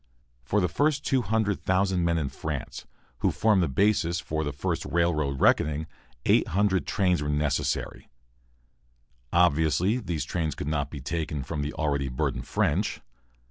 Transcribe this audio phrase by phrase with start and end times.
[0.41, 2.87] For the first 200,000 men in France,
[3.19, 5.85] who formed the basis for the first railroad reckoning,
[6.25, 8.09] 800 trains were necessary.
[9.31, 12.99] Obviously, these trains could not be taken from the already burdened French.